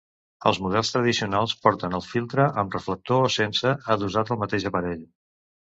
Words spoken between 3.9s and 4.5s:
adossat al